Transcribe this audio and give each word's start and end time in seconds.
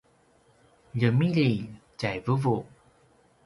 ljemilji 0.99 1.51
tjai 1.99 2.17
vuvu 2.25 2.57